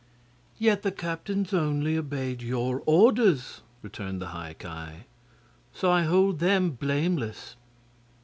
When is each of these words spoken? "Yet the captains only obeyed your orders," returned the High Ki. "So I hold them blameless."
"Yet 0.57 0.81
the 0.81 0.91
captains 0.91 1.53
only 1.53 1.95
obeyed 1.95 2.41
your 2.41 2.81
orders," 2.87 3.61
returned 3.83 4.19
the 4.19 4.29
High 4.29 4.55
Ki. 4.57 5.05
"So 5.75 5.91
I 5.91 6.05
hold 6.05 6.39
them 6.39 6.71
blameless." 6.71 7.55